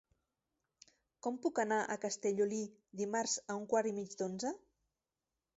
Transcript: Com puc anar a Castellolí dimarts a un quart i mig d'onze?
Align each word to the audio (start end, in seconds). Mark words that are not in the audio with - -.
Com 1.27 1.37
puc 1.43 1.61
anar 1.65 1.77
a 1.83 1.99
Castellolí 2.07 2.63
dimarts 3.03 3.37
a 3.45 3.61
un 3.61 3.71
quart 3.75 3.91
i 3.93 3.97
mig 4.01 4.21
d'onze? 4.23 4.57